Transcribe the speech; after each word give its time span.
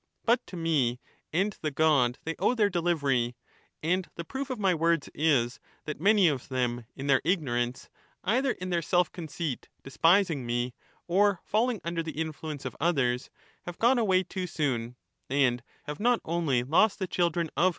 But 0.25 0.47
to 0.47 0.57
me 0.57 0.99
and 1.31 1.55
the 1.61 1.69
god 1.69 2.17
they 2.23 2.33
owe 2.39 2.55
their 2.55 2.71
delivery. 2.71 3.35
And 3.83 4.07
the 4.15 4.23
proof 4.23 4.49
of 4.49 4.57
my 4.57 4.73
words 4.73 5.11
is, 5.13 5.59
that 5.85 6.01
many 6.01 6.27
of 6.27 6.49
them 6.49 6.87
in 6.95 7.05
Thebe 7.05 7.07
their 7.07 7.21
ignorance, 7.23 7.87
either 8.23 8.53
in 8.53 8.71
their 8.71 8.81
self 8.81 9.11
conceit 9.11 9.69
despising 9.83 10.43
me, 10.43 10.69
^^iourof 10.73 10.73
or 11.07 11.41
falling 11.45 11.81
under 11.83 12.01
the 12.01 12.19
influence 12.19 12.65
of 12.65 12.75
others', 12.79 13.29
have 13.67 13.77
gone 13.77 13.99
away 13.99 14.21
* 14.23 14.35
Reading 14.35 14.41
with 14.57 14.57
the 14.57 14.95
Bodleian 15.29 16.65
MS. 16.65 17.69